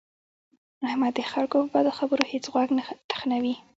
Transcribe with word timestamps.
احمد 0.87 1.13
د 1.17 1.19
خلکو 1.33 1.57
په 1.61 1.69
بدو 1.73 1.91
خبرو 1.97 2.23
هېڅ 2.31 2.43
غوږ 2.53 2.69
نه 2.77 2.83
تخنوي. 3.11 3.55